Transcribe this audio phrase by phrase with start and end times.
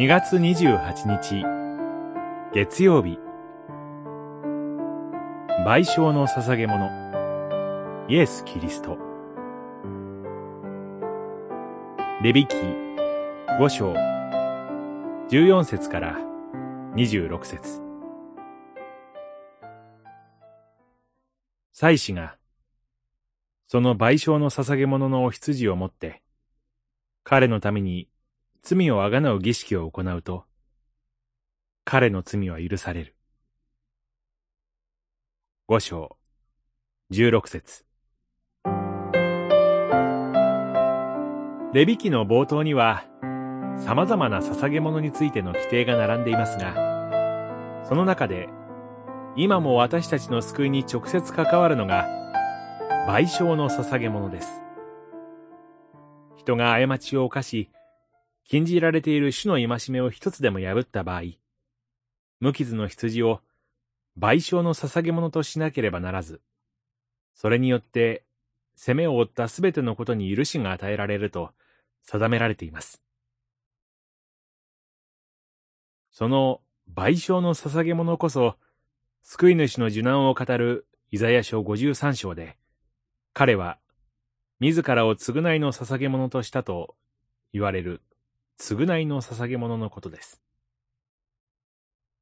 [0.00, 1.44] 2月28日。
[2.54, 3.18] 月曜日。
[5.66, 6.88] 賠償の捧げ物。
[8.08, 8.96] イエス・キリスト。
[12.22, 13.92] レビキ5章。
[15.28, 16.16] 14節から
[16.94, 17.82] 26節。
[21.74, 22.38] 祭司が
[23.68, 26.22] その賠償の捧げ物のお羊を持って
[27.22, 28.09] 彼のために
[28.62, 30.44] 罪をあがなう儀式を行うと、
[31.84, 33.16] 彼の罪は許される。
[35.66, 36.16] 五章、
[37.10, 37.84] 十六節。
[41.72, 43.04] レビ記の冒頭には、
[43.78, 46.74] 様々な捧げ物についての規定が並んでいますが、
[47.88, 48.48] その中で、
[49.36, 52.06] 今も私たちの救いに直接関わるのが、
[53.08, 54.62] 賠償の捧げ物です。
[56.36, 57.70] 人が過ちを犯し、
[58.44, 61.22] 禁じられている主の戒めを一つでも破った場合、
[62.40, 63.40] 無傷の羊を
[64.18, 66.40] 賠償の捧げ物としなければならず、
[67.34, 68.24] それによって
[68.74, 71.50] 責めを負ったすべてのことに許しが与えられると
[72.02, 73.02] 定められています。
[76.10, 76.60] その
[76.94, 78.56] 賠償の捧げ物こそ、
[79.22, 82.56] 救い主の受難を語るイザヤ書53章で、
[83.32, 83.78] 彼は
[84.58, 86.96] 自らを償いの捧げ物としたと
[87.52, 88.02] 言われる
[88.60, 90.42] 償いの捧げ物のことです。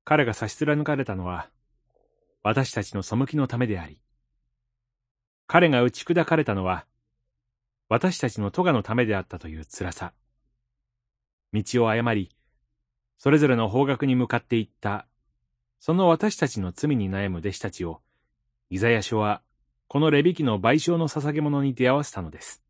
[0.04, 1.50] 彼が差し貫かれたのは、
[2.44, 4.00] 私たちの背きのためであり、
[5.48, 6.86] 彼が打ち砕かれたのは、
[7.88, 10.12] 私たちの咎のためであったという辛さ。
[11.52, 12.30] 道を誤り、
[13.18, 15.08] それぞれの方角に向かっていった、
[15.80, 18.00] その私たちの罪に悩む弟子たちを、
[18.70, 19.42] イザヤ書は、
[19.88, 22.62] このレビ記の賠償の捧げ物に出会わせたのです。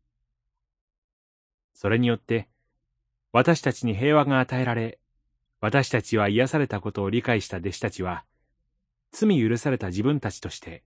[1.75, 2.49] それによって、
[3.31, 4.99] 私たちに平和が与えられ、
[5.61, 8.25] 私たちは癒されたことを理解した弟子たちは、
[9.11, 10.83] 罪許された自分たちとして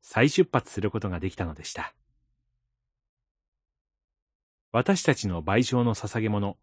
[0.00, 1.94] 再出発することができたのでした。
[4.72, 6.56] 私たちの賠償の捧げ物、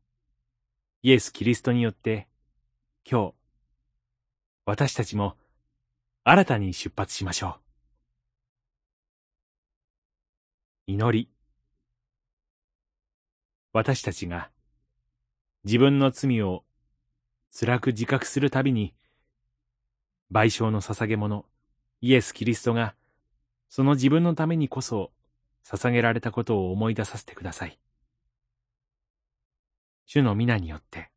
[1.03, 2.27] イエス・キリストによって、
[3.09, 3.33] 今日、
[4.65, 5.37] 私たちも
[6.23, 7.59] 新たに出発しましょ
[10.87, 10.91] う。
[10.93, 11.29] 祈り。
[13.73, 14.49] 私たちが
[15.63, 16.63] 自分の罪を
[17.51, 18.93] 辛く自覚するたびに、
[20.31, 21.45] 賠償の捧げ物、
[22.01, 22.95] イエス・キリストが、
[23.69, 25.11] その自分のためにこそ
[25.65, 27.77] 捧げられたことを思い出させてください。
[30.05, 31.11] 主の皆によって。